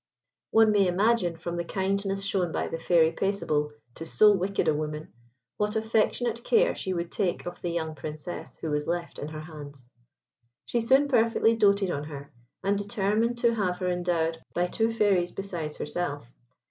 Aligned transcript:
One 0.49 0.71
may 0.71 0.87
imagine, 0.87 1.37
from 1.37 1.57
the 1.57 1.63
kindness 1.63 2.23
shown 2.23 2.51
by 2.51 2.69
the 2.69 2.79
Fairy 2.79 3.11
Paisible 3.11 3.69
to 3.93 4.03
so 4.03 4.31
wicked 4.31 4.67
a 4.67 4.73
woman, 4.73 5.13
what 5.57 5.75
affectionate 5.75 6.43
care 6.43 6.73
she 6.73 6.91
would 6.91 7.11
take 7.11 7.45
of 7.45 7.61
the 7.61 7.69
young 7.69 7.93
Princess 7.93 8.55
who 8.55 8.71
was 8.71 8.87
left 8.87 9.19
in 9.19 9.27
her 9.27 9.41
hands. 9.41 9.87
She 10.65 10.81
soon 10.81 11.07
perfectly 11.07 11.55
doated 11.55 11.91
on 11.91 12.05
her, 12.05 12.31
and 12.63 12.79
determined 12.79 13.37
to 13.37 13.53
have 13.53 13.77
her 13.77 13.89
endowed 13.89 14.41
by 14.55 14.65
two 14.65 14.89
fairies 14.91 15.29
besides 15.31 15.77
herself. 15.77 16.31